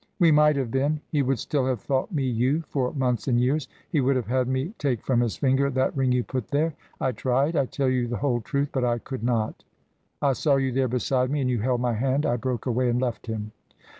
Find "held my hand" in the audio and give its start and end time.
11.59-12.25